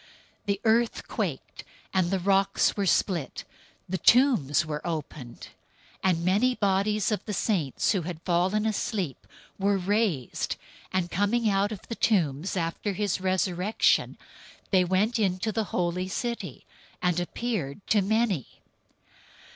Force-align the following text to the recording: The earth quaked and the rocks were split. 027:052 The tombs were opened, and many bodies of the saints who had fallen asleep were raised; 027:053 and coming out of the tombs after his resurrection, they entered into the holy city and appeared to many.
The 0.47 0.59
earth 0.63 1.07
quaked 1.07 1.63
and 1.93 2.09
the 2.09 2.17
rocks 2.19 2.75
were 2.75 2.87
split. 2.87 3.43
027:052 3.87 3.89
The 3.89 3.97
tombs 3.99 4.65
were 4.65 4.81
opened, 4.87 5.49
and 6.03 6.25
many 6.25 6.55
bodies 6.55 7.11
of 7.11 7.23
the 7.25 7.33
saints 7.35 7.91
who 7.91 8.01
had 8.01 8.19
fallen 8.23 8.65
asleep 8.65 9.27
were 9.59 9.77
raised; 9.77 10.55
027:053 10.91 10.99
and 10.99 11.11
coming 11.11 11.49
out 11.51 11.71
of 11.71 11.87
the 11.87 11.93
tombs 11.93 12.57
after 12.57 12.93
his 12.93 13.21
resurrection, 13.21 14.17
they 14.71 14.83
entered 14.85 15.19
into 15.19 15.51
the 15.51 15.65
holy 15.65 16.07
city 16.07 16.65
and 16.99 17.19
appeared 17.19 17.85
to 17.85 18.01
many. 18.01 18.47